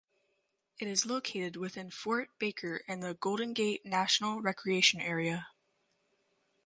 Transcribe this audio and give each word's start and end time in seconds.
It 0.79 0.87
is 0.87 1.05
located 1.05 1.55
within 1.57 1.91
Fort 1.91 2.31
Baker 2.39 2.77
in 2.87 3.01
the 3.01 3.13
Golden 3.13 3.53
Gate 3.53 3.85
National 3.85 4.41
Recreation 4.41 4.99
Area. 4.99 5.49